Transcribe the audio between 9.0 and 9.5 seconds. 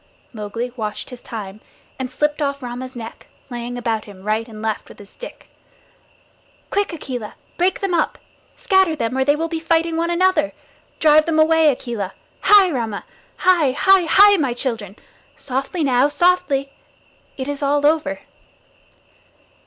or they will